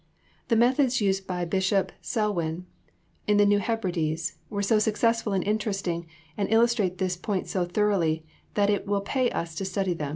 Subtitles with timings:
[0.47, 2.65] The methods used by Bishop Selwyn
[3.27, 8.25] in the New Hebrides were so successful and interesting and illustrate this point so thoroughly
[8.55, 10.09] that it will pay us to study them.